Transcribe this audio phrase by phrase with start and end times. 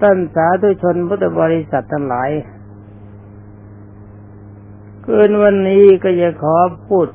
[0.00, 2.30] ท่านสาธุชนพุทธบริษัททั้งหลาย
[5.04, 6.56] คืนวันนี้ก็จะขอ
[6.88, 7.08] พูด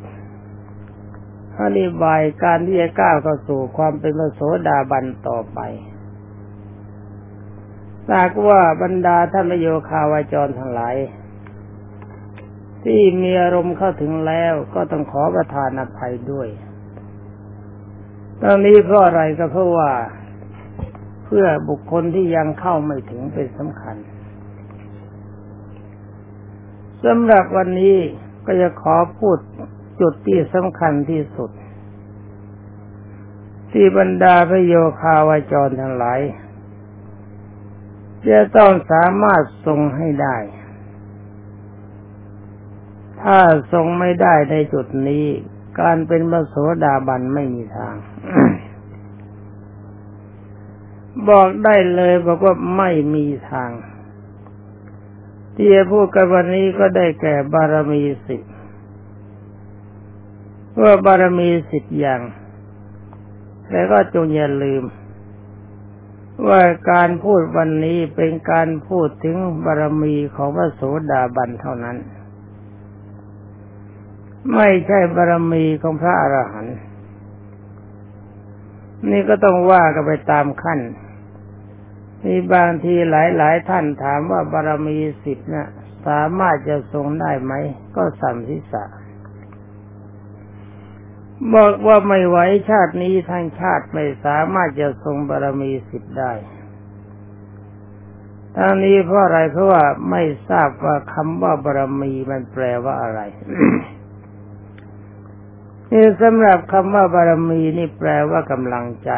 [1.61, 5.59] อธิบายการที่จะก้าวเข้าสู่ความเป็นพระโสดาบันต่อไป
[8.09, 10.95] ทราบว่าบรรดาท่านโยคาวาจรทั้งหลาย
[12.83, 16.47] ที่มีอารมณ์เข้าถึงแล้วก็ต้องขอประทานอภัยด้วย
[18.41, 19.91] ตอนนี้เพราะอะไรก็เพราะว่า
[21.25, 23.95] เพื่อบุคคลที่ยังเข้าไม่ถึงเป็นสำคัญ
[27.03, 27.97] สำหรับวันนี้
[28.45, 29.37] ก็จะขอพูด
[30.01, 31.51] จุดที่สำคัญที่สุด
[33.71, 36.19] ที่บรรดาพระโยคาวาจรทั้งหลาย
[38.29, 40.37] จะต้องสามารถทรงให้ได้
[43.21, 43.39] ถ้า
[43.73, 45.25] ทรงไม่ได้ในจุดนี้
[45.79, 47.95] การเป็นพระโสดาบันไม่มีทาง
[51.29, 53.71] บอกได้เลยบอกว่าไม่มีทาง
[55.55, 58.41] ที่จะพูดกันวันนี้ก็ได้แก่บารมีสิบ
[60.81, 62.21] ว่าบารมีสิบอย่าง
[63.69, 64.83] แต่ก็จงอย่าลืม
[66.47, 70.81] ว่าการพูดวันนี้เป็นการพูดถึงบารมีของพระโส
[71.11, 71.97] ดาบันเท่านั้น
[74.53, 76.77] ไม่ใช่บารมีของพระอรหันต์
[79.11, 80.79] นี่ก็ต้องว่ากันไปตามขั้น
[82.25, 85.69] มีบางทีหลายๆท่านถามว่าบารมีสิบนะ่ะ
[86.07, 87.53] สามารถจะทรงได้ไหม
[87.95, 88.85] ก็สัมทิสะ
[91.53, 92.37] บอกว่าไม่ไหว
[92.69, 96.33] ชาตินี้ทั้งชาติไม่สามารถจะทรงบารมีสิบได้
[98.55, 103.21] ทั้งนี้เพราะอะไรเพราะว่าไม่ทราบว่าคำว่าบารมีมันแปลว่าอะไร
[105.91, 109.11] นี่สำหรับคำว่าบารมีนี่แปลว่ากำลังใจ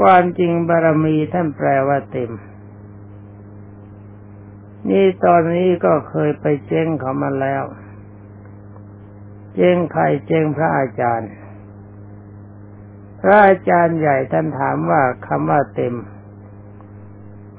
[0.00, 2.30] ความจริงบารมีท่านแปลว่าเต็ม
[4.88, 7.64] นี่ตอนนี้ก็เคยไปเจ้งเขามาแล้ว
[9.54, 11.30] เจ้งใครเจ้งพระอาจารย์
[13.22, 15.94] พระอาจารย์ใหญ่ท่านถามว่าคำว่าเต็ม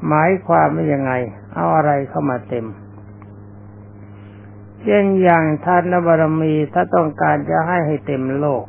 [0.07, 1.11] หมายความว่ายังไง
[1.53, 2.65] เอาอะไรเข้ามาเต็ม
[4.81, 8.65] เช่นอย่างท่านบารมีถ้าต้องการจะให้ให้เต็มโลก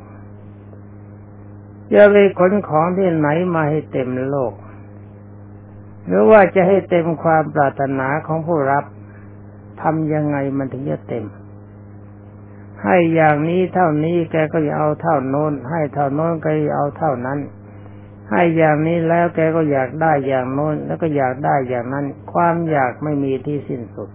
[1.94, 4.52] จะไปขนของที่ไหนมาให้เต็มโลก
[6.06, 8.84] หรือว่าจะให้เต็มความปรารถนาของผู้รับ
[9.82, 11.24] ทำยังไงมันถึงจะเต็ม
[12.84, 17.38] ให้อย่างนี้เท่านี้แกก็จะเอาเท่าโน้น ให้เท่าโน้นก็จะเอาเท่านั้น
[18.30, 24.08] ให้อย่างนี้แล้วแกก็อยากได้อย่างโน้น แล้วก็อยากได้อย่างนั้น ความอยากไม่มีที่สิ้นสุด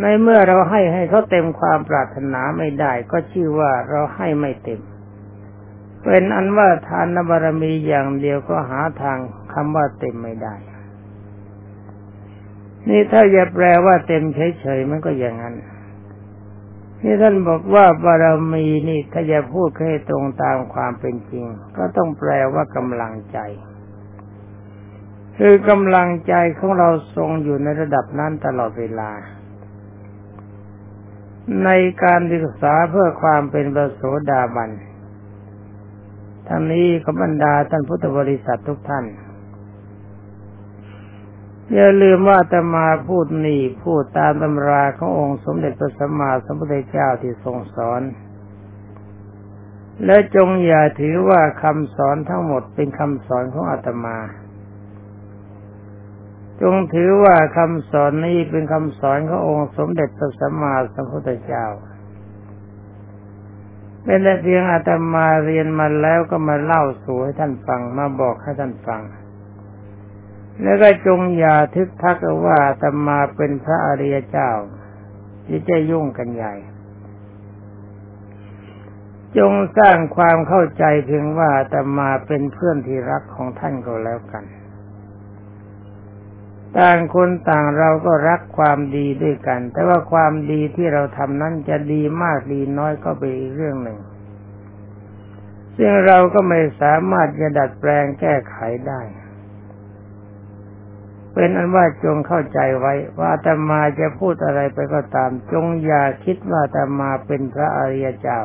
[0.00, 4.80] ในเมื่อเราให้ให้เขาเต็มความปรารถนาไม่ได้ ก็ชื่อว่าเราให้ไม่เต็ม
[6.04, 9.18] เป็นอันว่าทานบารมีอย่างเดียวก็หาทาง
[9.52, 10.54] คำว่าเต็มไม่ได้
[12.88, 15.54] นี่ถ้าจะแปลว่าเต็มเฉยๆมันก็อย่างนั้น
[17.02, 21.44] นี่ท่านบอกว่าบารมีนี่ถ้าจะพูดให้ตรงตามความเป็นจริง
[21.76, 23.38] ก็ต้องแปลว่ากำลังใจ
[25.38, 29.10] คือกำลังใจของเราทรงอยู่ในระดับนั้นตลอดเวลา
[31.64, 31.70] ใน
[32.04, 34.70] การศึกษาเพื่อความเป็นประโสดาบัน
[36.48, 39.04] ทั้งนี้ขบรรดาท่านพุทธบริษัททุกท่าน
[41.74, 48.02] อย่าลืมว่าตมาพูดนี่พูดตามตำราขององค์สมเด็จพระสัมมาสัมพุทธเจ้าที่ทรงสอน
[50.04, 54.16] และจงอย่าถือว่าคำสอนทั้งหมดเป็นคำสอนของอาตมา
[56.62, 61.66] จงถือว่าคำสอนนี้เป็นคำสอนขององค์สมเด็จพระสัมมาสัมพุทธเจ้า
[64.04, 69.02] เป็นแต่เพียงอาตมาเรียนมาแล้วก็มาเล่าสู่ให้ท่านฟังมาบอกให้ท่านฟัง
[70.62, 74.50] แล้วก็จงอย่าทึกทักว่าอาตมาเป็นพระอริยเจ้า
[75.46, 76.54] ที่จะยุ่งกันใหญ่
[79.38, 84.44] จงสร้างความเข้าใจเพียงว่าตมาเป็นเพื่อนที่รักของท่านก็แล้วกัน
[86.76, 93.98] ต่างคนต่างเราก็รักความดีด้วยกัน แต่ว่าความดีที่เราทำนั้นจะดีมากดีน้อยก็เป็นอีกเรื่องหนึ่ง
[95.76, 98.56] ซึ่งเราก็ไม่สามารถจะดัดแปลงแก้ไข
[98.88, 99.00] ได้
[101.34, 108.40] เป็นอันว่าจงเข้าใจไว้ ว่าธรรมาจะพูดอะไรไปก็ตาม จงอย่าคิดว่าธรรมาเป็นพระอริยเจ้า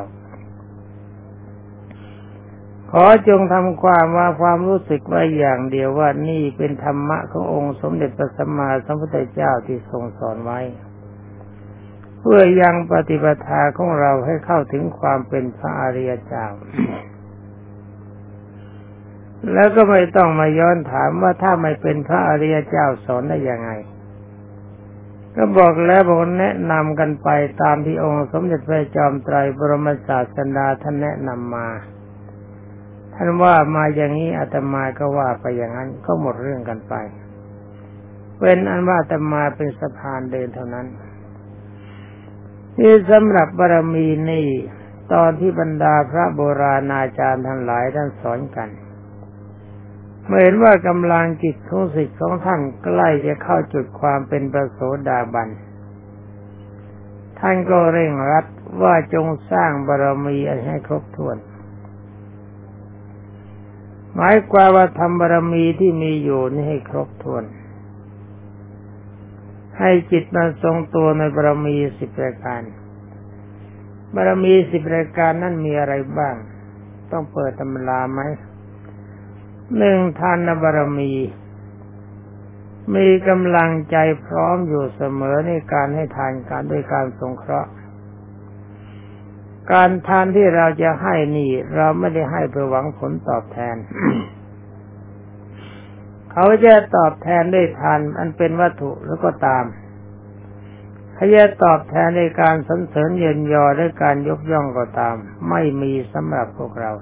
[2.90, 10.60] ขอจงทำความว่าความรู้สึกไว้อย่างเดียวว่านี่เป็นธรรมะขององค์สมเด็จพระสัมมาสัมพุทธเจ้าที่ทรงสอนไว้
[12.20, 16.46] เพื่อยังปฏิปทาของเราให้เข้าถึงความเป็นพระอริยเจ้า
[19.52, 23.70] แล้วก็ไม่ต้องมาย้อนถามว่าถ้าไม่เป็นพระอริยเจ้าสอนได้ยังไง
[25.36, 27.28] ก็บอกแล้วบอกแนะนำกันไป
[27.62, 31.68] ตามที่องค์สมเด็จพระจอมไตรบรมศาสดาท่านแนะนำมา
[33.14, 36.94] ท่านว่ามาอย่างนี้อาตมาก็ว่าไปอย่างนั้นก็หมดเรื่องกันไป
[38.38, 40.86] เป็นอันว่าอาตมาเป็นสะพานเดินเท่านั้น
[42.78, 44.48] นี่สำหรับบารมีนี่
[45.12, 48.68] ตอนที่บรรดาพระโบราณอาจารย์ทั้งหลายท่านสอนกัน
[50.26, 55.48] เมื่อเห็นว่ากำลังจิตของสิทธิ์ของท่านใกล้จะเข้าจุดความเป็นประโสดาบัน
[57.40, 58.46] ท่านก็เร่งรัด
[58.82, 61.36] ว่าจงสร้างบารมีให้ครบถ้วน
[64.16, 67.44] หมายความว่าทำบารมีที่มีอยู่นี่ให้ครบถ้วน
[69.78, 72.62] ให้จิตมันทรงตัวในบารมีสิบประการ
[74.14, 76.34] บารมีสิบรายการนั่นมีอะไรบ้าง
[77.10, 78.20] ต้องเปิดตำราไหม
[79.78, 81.12] หนึ่งทานบารมี
[82.94, 83.96] มีกำลังใจ
[84.26, 87.70] พร้อมอยู่เสมอในการให้ทานการด้วยการสงเคราะห์
[89.72, 93.76] การทานที่เราจะให้นี่ เราไม่ได้ให้เพื่อหวังผลตอบแทน
[96.32, 99.64] เขาจะตอบแทนด้วยทานอันเป็นวัตถุแล้วก็ตาม
[101.16, 105.16] ถ้าจะตอบแทนในการสรรเสริญเยินยอและการยกย่องก็ตาม
[105.50, 106.92] ไม่มีสำหรับพวกเรา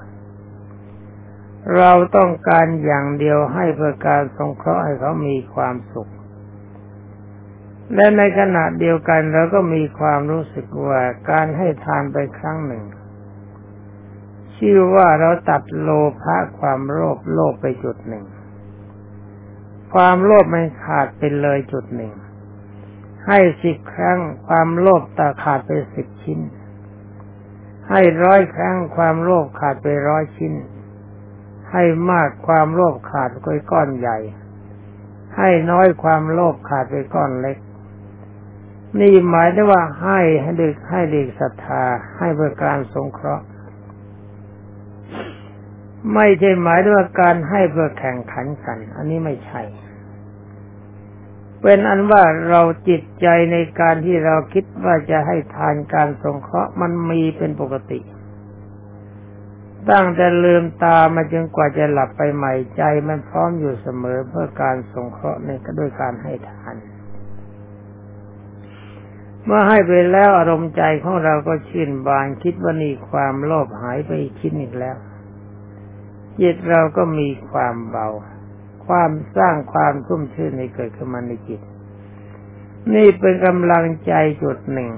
[1.76, 6.10] เราต้องการอย่างเดียวให้เพื่อการสงเคราะห์ให้เขามีความสุข
[7.94, 11.00] และในขณะเดียวกันเราก็มีความรู้สึกว่า
[11.30, 12.84] การให้ทานไปครั้งหนึ่ง
[14.56, 15.90] ชื่อว่าเราตัดโล
[16.22, 18.24] ภะความโลภโลภไปจุดหนึ่ง
[19.92, 22.12] ความโลภมันขาดไปเลยจุดหนึ่ง
[23.26, 26.40] ให้สิบครั้งความโลภตาขาดไปสิบชิ้น
[27.90, 30.52] ให้ร้อยครั้งความโลภขาดไปร้อยชิ้น
[31.72, 34.18] ให้มากความโลภขาดไปก้อนใหญ่
[35.36, 37.56] ให้น้อยความโลภขาดไปก้อนเล็ก
[39.00, 41.84] นี่หมายถึงว่าให้ให้เด็กให้เด็กศรัทธา
[42.18, 43.44] ให้เพื่อการสงเคราะห์
[46.14, 49.62] ไม่ใช่หมายถึงว่าการให้เพื่อแข่งขันกัน อันนี้ไม่ใช่
[51.62, 58.00] เป็นอันว่าเราจิตใจในการที่เราคิดว่าจะให้ทานการสงเคราะห์มันมีเป็นปกติ
[59.90, 66.74] ตั้งแต่ลืมตามาจนกว่าจะหลับไปใหม่ใจ มันพร้อมอยู่เสมอเพื่อการสงเคราะห์ในก็ด้วยการให้ทาน
[69.44, 74.10] เมื่อให้ไปแล้วอารมณ์ใจของเราก็ชื่นบานคิดว่านี่ความโลภหายไป
[74.40, 74.96] คิดอีกแล้ว
[76.40, 78.08] จิตเราก็มีความเบา
[78.86, 81.60] ความสร้างความชุ่มชื่นในเกิดขึ้นมาในจิต
[82.94, 84.12] นี่เป็นกำลังใจ
[84.42, 84.90] จุดหนึ่ง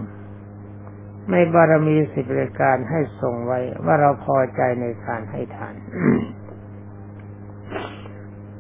[1.30, 5.74] ในบารมีสิบรายการให้ส่งไว้ว่าเราพอใจในการให้ทาน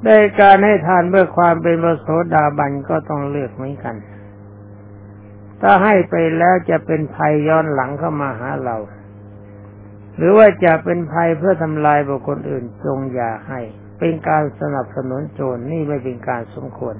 [0.04, 3.96] ได้การให้ทานเมื่อความเป็นพระโสดาบันก็ต้องเลือกเหมือนกัน
[5.60, 8.76] ถ้าให้ไปแล้วจะเป็นภัยย้อนหลังเข้ามาหาเรา
[10.16, 13.60] หรือว่าจะเป็นภัยเพื่อทำลายบุคคลอื่นจงอย่าให้
[13.98, 16.96] เป็นการสนับสนุนโจรนี่ไม่เป็นการสมควร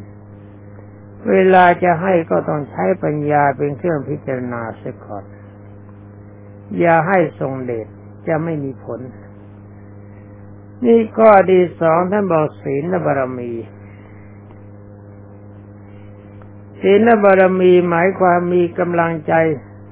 [1.31, 5.25] เวลาจะให้ก็ต้องใช้ปัญญาเป็นเครื่องพิจารณาเสียก่อน
[6.79, 7.87] อย่าให้ทรงเดช
[8.29, 9.01] จะไม่มีผล
[10.85, 13.53] นี่ข้อดีสองท่านบอกศีลบารมี
[16.87, 19.33] ศีลบารมีหมายความมีกำลังใจ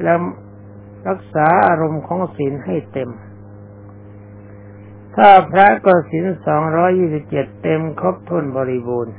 [0.02, 0.18] แล้ว
[1.08, 3.10] รักษาอารมณ์ของศีลให้เต็ม
[5.16, 9.14] ถ้าพระก็ศีลสองร้อยี่สิบเจ็ดเต็มครบถ้วนบริบูรณ์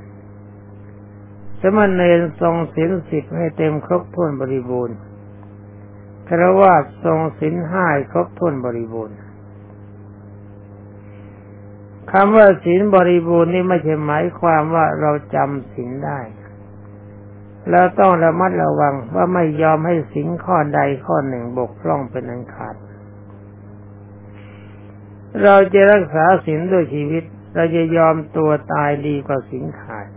[1.61, 4.95] สมณเณรทรงศีลสิบให้เต็มครบถ้วนบริบูรณ์
[6.27, 6.75] ครวา
[7.05, 9.17] ทรงศีลห้าครบถ้วนบริบูรณ์
[12.11, 16.19] คำว่าศีลบริบูรณ์นี่ไม่ใช่หมายความว่าเราจำศีลได้
[17.69, 22.75] แล้วต้องระมัดระวังว่าไม่ยอมให้ศีลข้อใดข้อหนึ่งบกพร่องเป็นอันขาด
[25.43, 27.23] เราจะรักษาศีลด้วยชีวิต
[27.55, 30.07] เราจะยอมตัวตายดีกว่าศีลขาด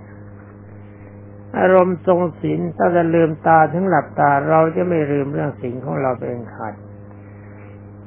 [1.59, 6.75] อารมณ์ทรงศีลถ้าจะลืมตาถึงหลับตาเราจะไม่ลืมเรื่องศีลของเราเป็นขาด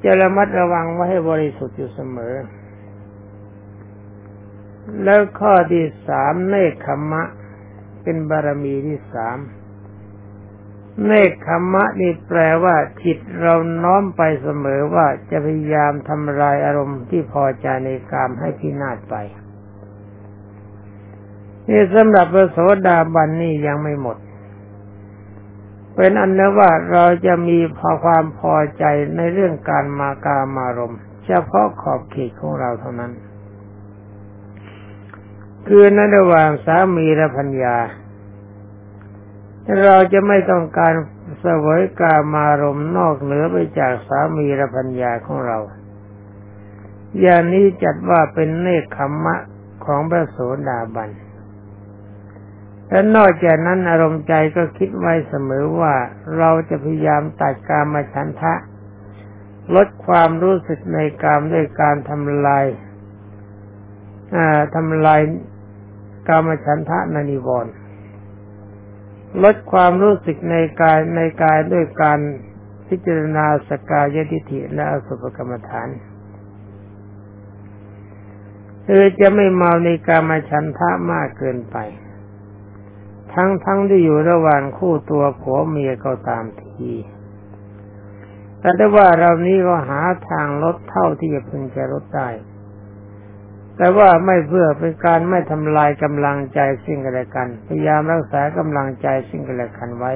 [0.04, 2.36] จะระมัดระวังไว้ให้บริสุทธิ์อยู่เสมอ
[5.04, 7.24] แล้วข้อที่สามเนคขมะ
[8.04, 9.38] เป็นบารมีที่สาม
[11.06, 19.16] เนคขมะนี่แปลว่าจิตเราน้อมไปเสมอว่าจะพยายามทำลายอารมณ์ที่พอใจในกามให้พินาศไป
[21.70, 24.18] นี่สำหรับพระโสดาบันนี่ยังไม่หมด
[25.96, 28.84] เป็นอันนั้นว่าเราจะมีพอความพอใจ
[29.16, 33.12] ในเรื่องการมากามารมเฉพาะขอบเขตของเราเท่านั้น
[35.68, 37.78] คือในระหว่างสามีและพัญญา
[39.86, 40.94] เราจะไม่ต้องการ
[41.40, 45.60] เสวยกามารมณ์นอกเหนือไปจากสามีและพัญญาของเรา
[47.22, 49.36] อย่างนี้จัดว่าเป็นเนคขมมะ
[49.86, 50.38] ของพระโส
[50.68, 51.10] ดาบัน
[52.90, 55.96] และนอกจากนั้นอารมณ์ใจก็คิดไว้เสมอว่า
[56.38, 58.54] เราจะพยายามตัดกามฉันทะ
[59.76, 62.66] ลดความรู้สึกในกามด้วยการทำลาย
[64.76, 65.22] ทำลาย
[66.28, 67.74] กามฉันทะนานิวรณ์
[69.44, 72.20] ลดความรู้สึกในกายในกายด้วยการ
[72.88, 75.90] พิจารณาสกายทิฏฐิและอสุภกรรมฐาน
[78.88, 81.78] คือจะไม่เมาในกามฉันทะมากเกินไป
[83.34, 86.92] ทั้งทั้งที่อยู่ระหว่างคู่ตัวผัวเมียก็ตามที
[88.60, 92.30] แต่ได้ว่าเรานี้ก็หาทางลดเท่าที่จะพึงจะลดได้
[93.80, 100.14] แต่ว่าไม่เพื่อเป็นการไม่ทำลายกำลังใจสิ่งกันและกัน พยายามรักษากำลังใจสิ่งกันและกันไว้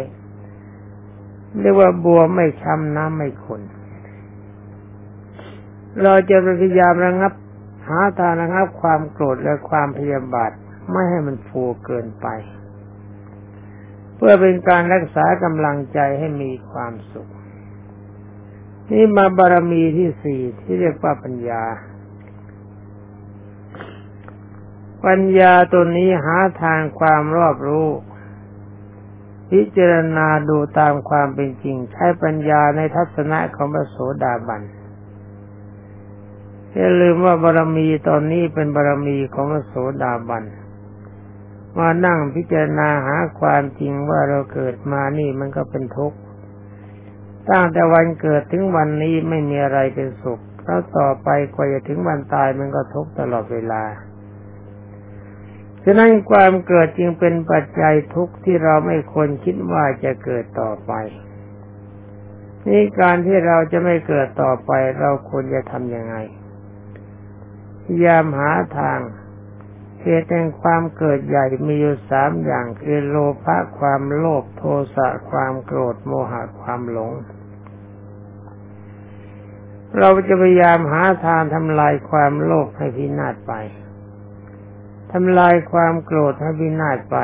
[1.59, 3.61] เรียกว่าบัวไม่ช้ำน้ำไม่ขุน
[6.01, 7.33] เราจะพยายามระงับ
[7.87, 10.51] หาทางระงับความโกรธและความพยาบาท
[10.91, 12.27] ไม่ให้มันฟูเกินไป
[14.15, 17.29] เพื่อเป็นการรักษากำลังใจให้มีความสุข
[18.91, 21.63] นี่มาบารมีที่สี่ที่เรียกว่าปัญญา
[25.05, 27.87] ปัญญาตัวนี้หาทางความรอบรู้
[29.51, 34.61] พิจารณาดูตามความเป็นจริง ใช้ปัญญาในทัศนะของพระโสดาบัน
[36.73, 40.43] อย่าลืมว่าบารมีตอนนี้เป็นบารมีของพระโสดาบัน
[41.79, 46.17] มานั่งพิจารณาหาความจริงว่าเราเกิดมานี่มันก็เป็นทุกข์
[47.49, 53.83] ตั้งแต่วันเกิดถึงวันนี้ไม่มีอะไรเป็นสุขแล้วต่อไปกว่าจะถึงวันตายมันก็ทุกข์ตลอดเวลา
[55.85, 60.93] ฉะนั้นความเกิดจึงเป็นปัจจัยทุกข์ที่เราไม่ควรคิดว่าจะเกิดต่อไป
[62.67, 66.15] นี่การที่เราจะไม่เกิดต่อไปเราควรจะทำยังไง
[67.83, 68.99] พยายามหาทาง
[70.01, 74.63] เหตุแห่งความเกิดใหญ่มีอยู่สามอย่างคือโลภะความโลภโท
[74.95, 77.11] สะความโกรธโมหะความหลง
[79.99, 83.53] เราจะพยายามหาทางทำลายความโลภให้พินาศไป
[85.13, 87.17] ทำลายความโกรธให้วินาศไป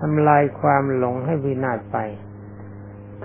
[0.00, 1.98] ทำลายความหลงให้วินาศไป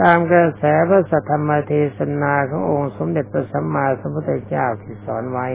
[0.01, 5.47] ตามกระแสพระสัทธรรมเทศนาขององค์สมเด็จพระสัมมาสัมพุทธเจ้าที่สอนไว้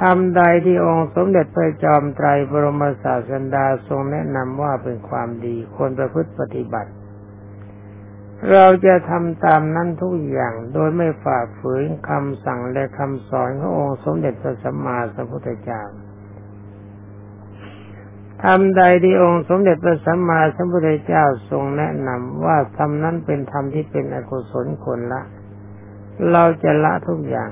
[0.00, 6.90] ทำใดที่องค์สมเด็จพระจอมไตรบรมศาสดาทรงแนะนำว่าเป็นความดีควรประพฤติปฏิบัติ
[8.52, 15.82] เราจะทำตามนั้นทุกอย่างโดยไม่ฝ่าฝืนคำสั่งและคำสอนขององค์สมเด็จพระสัมมาสัมพุทธเจ้า
[18.44, 25.22] ทำใดที่องค์สมเด็จพระสัมมาสัมพุทธเจ้าทรงแนะนำว่าทำนั้นเป็นธรรมที่เป็นอกุศลคนละ
[26.32, 27.50] เราจะละทุกอย่าง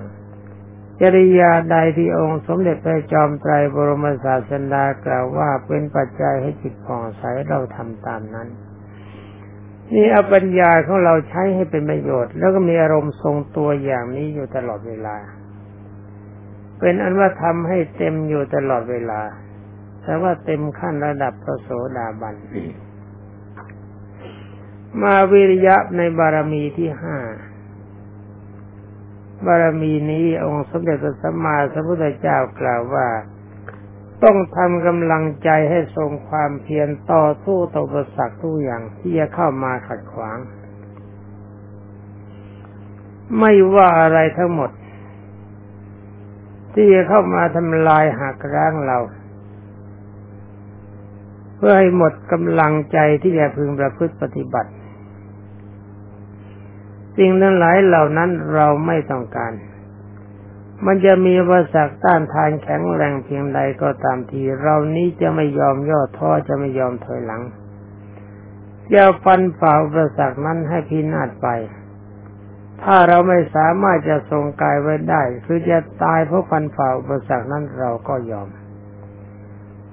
[1.01, 8.49] จริยาใดที่องค์สมเด็จพระจอมไตรบรมศาสดากล่าวว่าเป็นปัจจัยให้จิตผ่องใสเราทำตามนั้น
[9.93, 15.17] นี่เอาปัญญาของเราใช้ให้เป็นประโยชน์ แล้วก็มีอารมณ์ทรงตัวอย่างนี้อยู่ตลอดเวลา
[16.81, 19.21] เป็นอันว่าทำให้เต็มอยู่ตลอดเวลา
[20.09, 22.35] แต่ว่าเต็มขั้นระดับพระโสดาบัน
[25.03, 27.17] มาวิริยะในบารมีที่ห้า
[29.47, 33.09] บารมีนี้องค์สมเด็จพระสัมมาสัมพุทธเจ้ากล่าวว่า
[34.25, 40.39] ต้องทำกำลังใจให้ทรงความเพียรต่อสู้ต่อประสักทุกอย่างที่จะเข้ามาขัดขวาง
[43.39, 44.71] ไม่ว่าอะไรทั้งหมด
[46.75, 48.99] ที่จะเข้ามาทำลายหักร้างเรา
[51.59, 54.71] เพื่อให้หมดกำลังใจที่จะพึงประพฤติปฏิบัติ
[57.17, 59.53] สิ่งทั้งหลายเหล่านั้นเราไม่ต้องการ
[60.87, 67.43] มันจะมีวาสักต้านทานแข็งแรงเพียงใดก็ตามที เรานี้จะไม่ยอมย่อท้อจะไม่ยอมถอยหลัง
[68.95, 71.49] จะฟันฝ่าอุปสรรคนั้นให้พินาศไป
[72.83, 78.49] ถ้าเราไม่สามารถจะทรงกายไว้ได้ คือจะตายเพราะฟันฝ่าอุปสรรคนั้นเราก็ยอม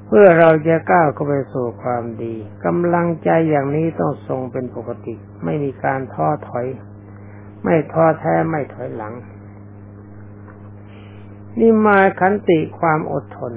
[0.08, 2.34] เพื่อเราจะก้าวเข้าไปสู่ความดี
[2.66, 6.66] กำลังใจอย่างนี้ต้องทรงเป็นปกติ ไม่มีการท้อถอย
[7.64, 9.14] ไม่ท้อแท้ไม่ถอยหลัง
[11.60, 13.54] นี่มาขันติความอดทน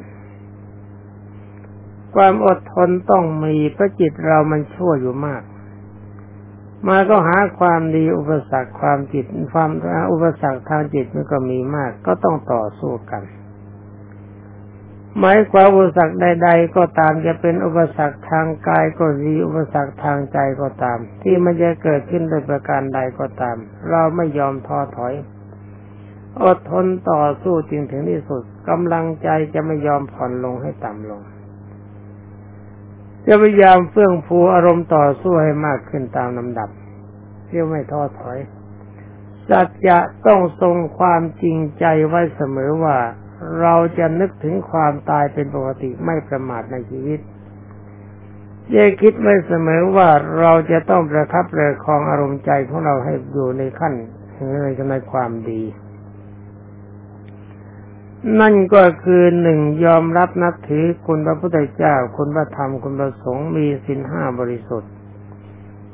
[2.15, 5.43] ความอดทนต้องมีพระจิตเรามันชั่วอยู่มาก
[6.89, 9.71] มาก็หาความดีอุปสรรคความจิตความ
[10.13, 13.23] อุปสรรคทางจิตมันก็มีมาก ก็ต้องต่อสู้กัน
[15.19, 23.57] หมายความอุปสรรคใด ๆ ก็ตามจะเป็นอุปสรรคทางกายก็ดีอุปสรรคทางใจก็ตาม ที่มันจะเกิดขึ้นโดยประการใดก็ตาม
[23.91, 25.15] เราไม่ยอมท้อถอย
[26.45, 31.21] อดทนต่อสู้จริงถึงที่สุดกำลังใจจะไม่ยอมผ่อนลงให้ต่ำลง
[33.27, 36.71] จะพยายามเฟื่องฟูอารมณ์ต่อสู้ให้มากขึ้นตามลำดับ
[37.47, 38.39] เที่ยวไม่ท้อถอย
[39.49, 42.97] สัจจะต้องทรงความจริงใจไว้เสมอว่า
[43.61, 47.21] เราจะนึกถึงความตายเป็นปกติไม่ประมาทในชีวิต
[48.73, 50.09] อย่าคิดไว้เสมอว่า
[50.41, 53.95] เราจะต้องประคับประคองอารมณ์ใจของเราให้อยู่ในขั้น
[54.63, 55.63] ในในความดี
[58.41, 64.93] นั่นก็คือหนึ่งยอมรับนับถือคุณพระพุทธเจ้า คุณพระธรรมคุณพระสงฆ์มีสินห้าบริสุทธิ์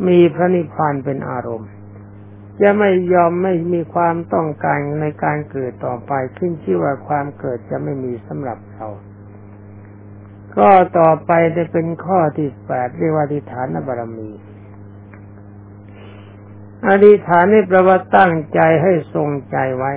[0.07, 1.71] มีพระนิพพานเป็นอารมณ์
[2.63, 8.87] จะไม่ยอมไม่มีความต้องการในการเกิดต่อไปขึ้นชื่อว่าความเกิดจะไม่มีสำหรับเรา
[10.59, 14.31] ก็ต่อไปจะเป็นข้อที่แปดเรียกว่าอธิฐานบารมี
[16.89, 19.93] อธิฐานนี่แปลว่าตั้งใจให้ทรงใจไว้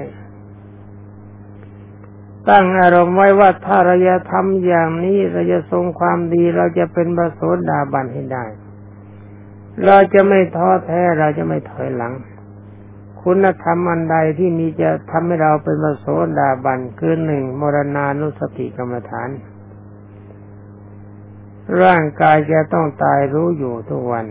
[2.50, 8.46] ตั้งอารมณ์ไว้ว่าถ้าเราจะทำอย่างนี้เราจะทรงความดีเราจะเป็นบระโสดาบันให้ได้
[9.86, 12.14] เราจะไม่ท้อแท้เราจะไม่ถอยหลัง
[13.30, 16.06] คุณธรรมอันใดที่มีจะทำให้เราเป็นมโส
[16.40, 19.30] ดาบันคือหนึ่งมรณานุสติกรรมฐาน
[21.82, 24.26] ร่างกายจะต้องตายรู้อยู่ทุกวัน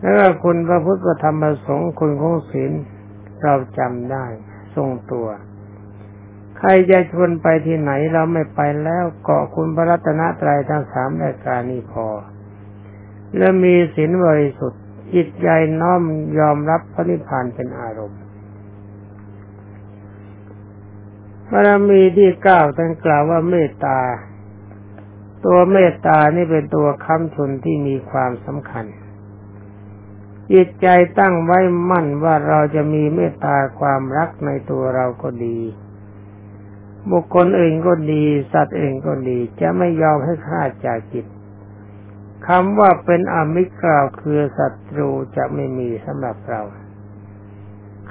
[0.00, 2.72] แล้วคุณพระพุทธธรรมประสงค์คุณของศีล
[3.42, 4.24] เราจำได้
[4.74, 5.28] ทรงตัว
[6.58, 12.06] ใครจะชวนไปที่ไหนเราไม่ไปแล้วเกาะคุณพระรัตนตรัยทั้งสามรายการนี้พอ
[13.36, 14.82] และมีศีลบริสุทธิ์
[15.14, 15.48] จิตใจ
[15.80, 16.02] น้อม
[16.38, 18.20] ยอมรับพระนิพพานเป็นอารมณ์
[21.50, 24.00] บารมีที่เก้าท่านกล่าวว่าเมตตา
[25.44, 28.86] ตัวเมตตานี่เป็นตัวคำชนที่มีความสำคัญ
[30.52, 30.86] จิตใจ
[31.18, 31.58] ตั้งไว้
[31.90, 35.58] มั่นว่าเราจะมีเมตตาความรักในตัวเราก็ดี
[37.10, 41.26] บุคคลอื่นก็ดี สัตว์อื่นก็ดี จะไม่ยอมให้ฆ่าจากจิต
[42.46, 46.62] คำว่าเป็นอมิตรกล่าวคือศัตรูจะไม่มีสำหรับเรา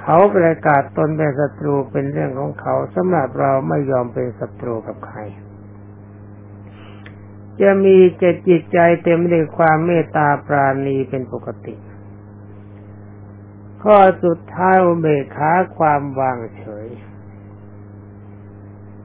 [0.00, 5.18] เขาประกาศตนเป็นศัตรูเป็นเรื่องของเขาสำหรับเราไม่ยอมเป็นศัตรูกับใคร
[7.60, 11.74] จะมีเจตจิตใจเต็มด้วยความเมตตาปราณีเป็นปกติ
[13.82, 16.88] ข้อสุดท้ายเบกขาความวางเฉย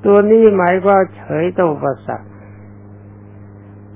[0.06, 2.33] ตัวนี้หมายว่าเฉยต่ออุปสรรค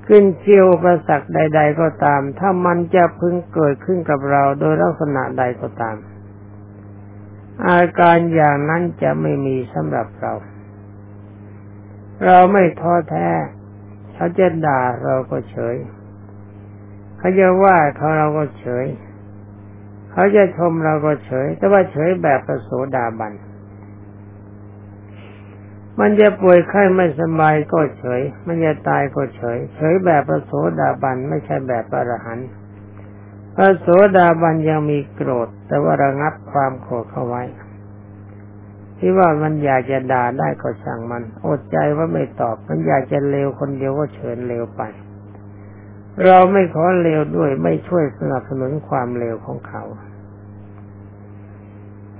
[0.08, 5.96] ขึ้นเชี่ยวประสักใด ๆ ก็ตาม ถ้ามันจะพึงเกิดขึ้นกับเราโดยลักษณะใดก็ตาม
[7.68, 10.32] อาการอย่างนั้นจะไม่มีสำหรับเรา
[12.24, 13.28] เราไม่ท้อแท้
[14.14, 15.76] เขาจะด่าเราก็เฉย
[17.18, 18.86] เขาจะว่าเขาเราก็เฉย
[20.12, 23.32] เขาจะชมเราก็เฉย แต่ว่าเฉยแบบประโสดาบัน
[26.00, 32.48] มันจะป่วยไข้ไม่สบายก็เฉย มันจะตายก็เฉย เฉยแบบพระโสดาบันไม่ใช่แบบพระอรหันต์
[33.56, 37.42] พระโสดาบันยังมีโกรธ แต่ว่าระงับความโกรธเข้าไว้
[38.98, 44.82] ที่ว่ามันอยากจะด่าได้ก็ช่งมัน อดใจว่าไม่ตอบ มันอยากจะเลวคนเดียวก็เชิญเลวไป
[46.24, 49.84] เราไม่ขอเลวด้วยไม่ช่วยสนับสนุนความเลวของเขา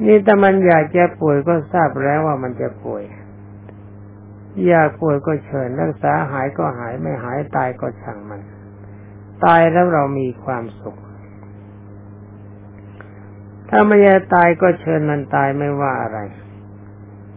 [0.05, 3.03] นี่แต่มันอยากจะป่วยก็ทราบแล้วว่ามันจะป่วย
[4.71, 8.41] ยาป่วยก็เชิญรักษาหายก็หายไม่หายตายก็ช่างมัน
[9.45, 10.99] ตายแล้วเรามีความสุข
[13.69, 16.19] ถ้าไม่ยตายก็เชิญมันตายไม่ว่าอะไร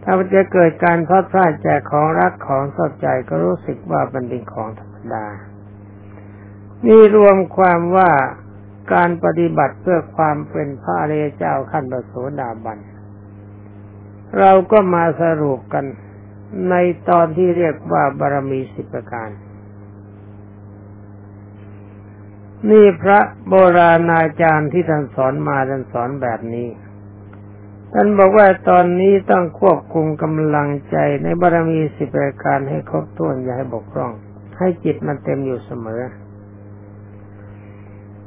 [0.02, 5.26] ถ้าจะเกิดการพลาดพลาดจากของรักของสดใจก็รู้สึกว่าเป็นสิ่งของธรรมดา
[6.86, 8.10] นี่รวมความว่า
[8.92, 12.78] การปฏิบัติเพื่อความเป็นพระอริยเจ้าขั้นปโสดาบัน
[14.38, 15.84] เราก็มาสรุปกัน
[16.70, 16.74] ใน
[17.08, 19.30] ตอนที่เรียกว่าบารมีสิบประการ
[22.70, 26.68] นี่พระโบราณอาจารย์ที่ท่านสอนมาท่านสอนแบบนี้
[27.92, 34.12] ท่านบอกว่าตอนนี้ต้องควบคุมกำลังใจในบารมีสิบประการให้ครบถ้วนอย่าให้บกพร่อง
[34.58, 36.02] ให้จิตมันเต็มอยู่เสมอ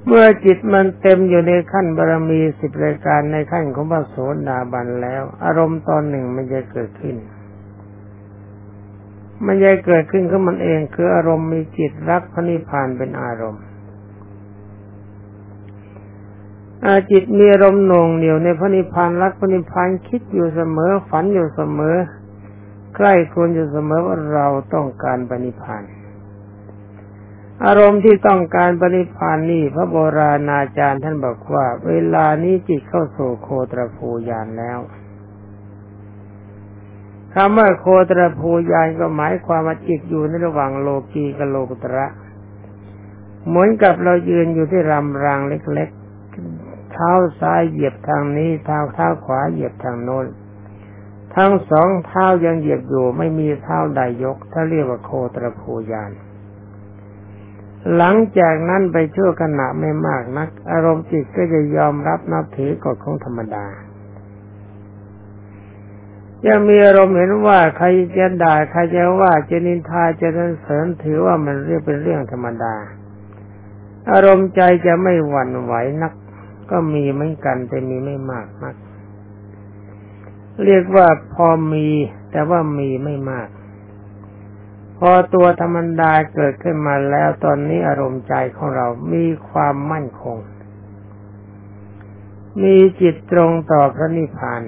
[0.06, 4.16] เมื่อจิตมันเต็มอยู่ในขั้นบารมีสิบรายการในขั้นของพระโส
[4.48, 7.16] ดาบันแล้ว อารมณ์ตอนหนึ่งมันจะเกิดขึ้น
[9.46, 13.64] มันจะเกิดขึ้นขึ้นมันเอง คืออารมณ์มีจิตรักพระนิพพานเป็นอารมณ์
[16.86, 21.98] อาจิตมีอารมณ์หน่งเหนียวในพระนิพพานรักพระนิพพานคิดอยู่เสมอ ฝันอยู่เสมอ
[22.96, 25.84] ใกล้ควรจะเสมอว่าเราต้องการปณิพาน
[27.66, 34.80] อารมณ์ที่ต้องการปณิพานนี่พระโบราณอาจารย์ท่านบอกว่า เวลานี้จิตเข้าสู่โคตรภูยานแล้ว
[37.36, 42.08] คำว่าโคตรภูยานก็หมายความว่าจิตอยู่ในระหว่างโลกีกับโลกุตระ
[43.48, 50.26] เหมือนกับเรายืนอยู่ที่รำรางเล็กๆ เท้าซ้ายเหยียบทางนี้เท้าเท้าขวาเหยียบทางโน้น
[51.36, 56.12] ทั้งสองเท้ายังเหยียบอยู่ไม่มีเท้าใดยก ถ้าเรียกว่าโคตรภูยาน
[57.96, 63.66] หลังจากนั้นไปชั่วขณะไม่มากนัก อารมณ์จิตก็จะยอมรับนับถือกฎของธรรมดา
[66.48, 72.76] ยังมีอารมณ์เห็นว่าใครจะด่าใครจะว่าจะนินทาจะนันเสริญถือว่ามันเรียกเป็นเรื่องธรรมดา
[74.12, 76.14] อารมณ์ใจจะไม่หวั่นไหวนัก
[76.72, 78.76] ก็มีเหมือนกันแต่มีไม่มากนัก
[80.64, 81.88] เรียกว่าพอมี
[82.32, 83.48] แต่ว่ามีไม่มาก
[84.98, 90.38] พอตัวธรรมดาเกิดขึ้นมาแล้วตอนนี้อารมณ์ใจของเรามีความมั่นคง
[92.64, 94.62] มีจิตตรงต่อพระนิพพาน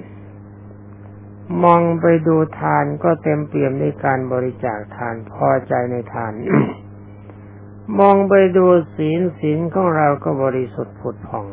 [1.64, 6.32] มองไปดูทานก็เต็มเปี่ยมในการบริจาคทานพอใจในทาน
[7.98, 11.46] มองไปดูศีลศีลของเราก็บริสุทธิ์ผุดผ่อง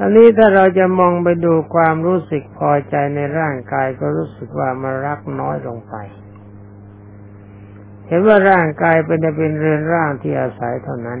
[0.00, 5.94] อันนี้ถ้าเราจะมองไปดูความรู้สึกพอใจในร่างกายก็รู้สึกว่ามันรักน้อยลงไป
[8.06, 11.20] เห็นว่าร่างกายเป็นเป็นเรือนร่างที่อาศัยเท่านั้น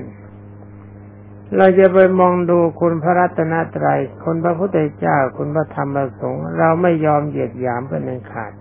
[1.56, 8.52] เราจะไปมองดูคุณพระรัตนตรยัยคุณพระพุทธเจ้าคุณพระธรรมประสงค์เราไม่ยอมเหยียดหยามเป็นอันขาด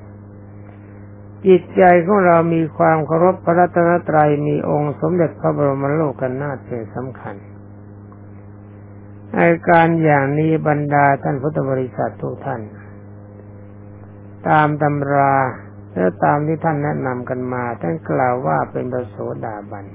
[1.45, 7.35] จิตใจของเรามีความเคารพพระรัตนตรัยมีองค์สมเด็จพระบรมโลกนาถเป็นสำคัญ
[9.39, 12.61] อาการอย่างนี้บรรดาท่านพุทธบริษัททุกท่าน
[14.49, 15.33] ตามตำรา
[15.93, 19.85] และตามที่ท่านแนะนำกันมาท่านกล่าวว่าเป็นประโสดาบัน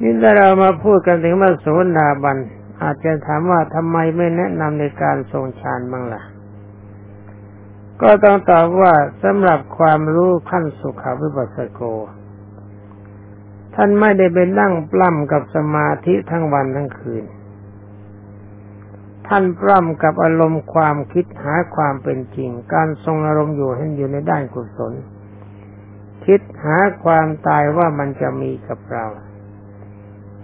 [0.00, 1.66] นี่ถ้าเรามาพูดกันถึงว่าโส
[1.98, 2.38] ดาบัน
[2.82, 6.22] อาจจะถามว่าทำไมไม่แนะนำในการทรงฌานบ้างล่ะ
[8.02, 11.80] ก็ต้องตอบว่าสำหรับความรู้ขั้นสุขวิปัสสโก
[13.74, 17.24] ท่านไม่ได้ไปนั่งปล้ำกับสมาธิทั้งวันทั้งคืน
[19.28, 24.92] ท่านปล้ำกับอารมณ์ความคิดหาความเป็นจริง การทรงอารมณ์อยู่ให้อยู่ในด้านกุศล
[26.24, 29.06] คิดหาความตายว่ามันจะมีกับเรา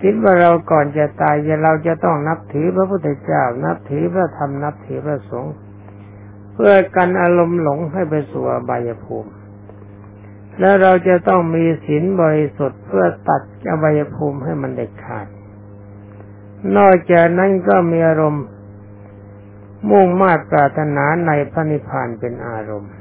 [0.07, 5.55] คิดว่าเราก่อนจะตายเราจะต้องนับถือพระพุทธเจ้า นับถือพระธรรมนับถือพระสงฆ์
[6.53, 9.31] เพื่อกันอารมณ์หลงให้ไปสู่อบายภูมิ
[10.61, 15.27] แล้วเราจะต้องมีศีลบริสุทธิ์เพื่อตัดอบายภูมิให้มันเด็ดขาด
[16.77, 18.45] นอกจากนั้นก็มีอารมณ์
[19.91, 22.93] มุ่งมา่ปรารถนาในพระนิพพานเป็นอารมณ์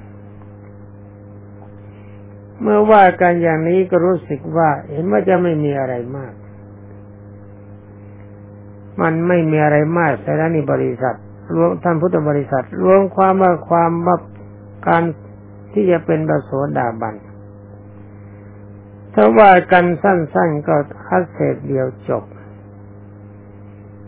[2.61, 6.33] เมื่อว่ากันอย่างนี้ก็รู้สึกว่าเห็นว่าจะไม่มีอะไรมาก
[9.01, 11.15] มันไม่มีอะไรมากแต่ละนี่บริษัท
[11.55, 14.17] รวมท่านพุทธบริษัท รวมความว่าความว่า
[14.87, 15.03] การ
[15.73, 17.15] ที่จะเป็นประโสดาบัน
[19.13, 20.75] ถ้าว่ากันสั้นๆก็
[21.07, 22.23] คัดเศษเดียวจบ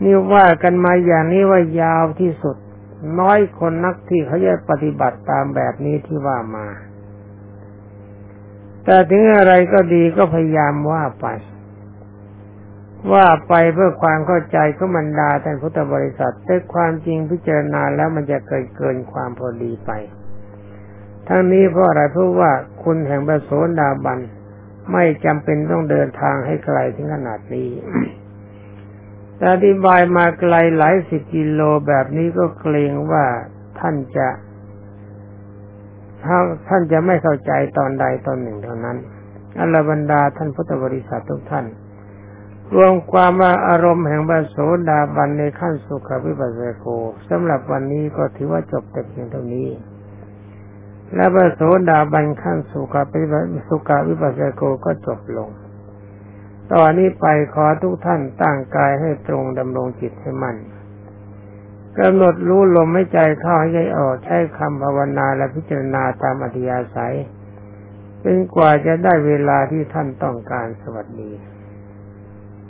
[0.02, 2.56] นี่ว่ากันมาอย่างนี้ว่ายาวที่สุด
[3.20, 6.66] น้อยคนนักที่เขาจะปฏิบัติตามแบบนี้ที่ว่ามา
[8.84, 11.26] แต่ถึงอะไรก็ดีก็พยายามว่าไป
[13.12, 19.90] ว่าไปเพื่อความเข้าใจก็มันดาท่านพุทธบริษัทแต่ความจริงพิจารณาแล้วมันจะเกิดเกินความพอดีไป
[21.28, 22.50] ทั้งนี้เพราะอะไรเพราะว่า
[22.82, 24.20] คุณแห่งประโสดาบัน
[24.92, 27.70] ไม่จำเป็นต้องเดินทางให้ไกลถึงขนาดนี้
[29.36, 33.24] แต่อธิบายมาไกลหลายสิบกิโลแบบนี้ก็เกรงว่า
[33.80, 34.28] ท่านจะ
[36.68, 38.96] ท่านจะไม่เข้าใจตอนใดตอนหนึ่งเท่านั้น
[39.58, 41.66] อัลบรรดาท่านพุทธบริษัททุกท่าน
[42.74, 44.56] รวมความว่าอารมณ์แห่งบาโส
[44.88, 46.86] ดาบันในขั้นสุขวิปัสสโก
[47.28, 49.68] สำหรับวันนี้ก็ถือว่าจบแต่เพียงเท่านี้
[51.14, 55.50] และบาโสดาบันขั้นสุขวิปัสุขวิปัสสโกก็จบลง
[56.72, 60.56] ตอนนี้ไปขอทุกท่านตั้งกายให้ตรงดำรงจิตให้มั่น
[61.98, 67.16] กำหนดรู้ลมไม่ใจเข้าให้ใจออกใช้คำภาวนาและพิจารณาตามอธิยาศัย
[68.20, 71.30] เป็นกว่าจะได้เวลาที่ท่านต้องการสวัสดี